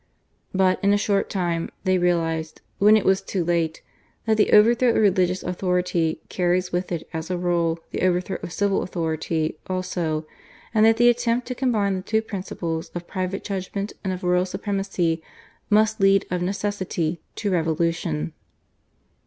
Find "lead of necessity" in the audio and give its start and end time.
16.01-17.21